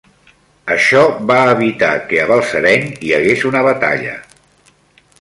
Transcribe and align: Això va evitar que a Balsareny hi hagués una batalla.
Això 0.75 1.01
va 1.33 1.37
evitar 1.51 1.91
que 2.07 2.23
a 2.23 2.25
Balsareny 2.33 2.91
hi 3.09 3.15
hagués 3.21 3.47
una 3.51 3.65
batalla. 3.73 4.21